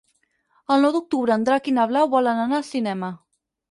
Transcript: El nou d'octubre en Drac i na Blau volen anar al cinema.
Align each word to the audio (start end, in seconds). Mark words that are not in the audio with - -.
El 0.75 0.81
nou 0.85 0.95
d'octubre 0.95 1.37
en 1.37 1.47
Drac 1.51 1.71
i 1.73 1.77
na 1.79 1.87
Blau 1.95 2.13
volen 2.17 2.45
anar 2.49 2.63
al 2.63 2.71
cinema. 2.75 3.17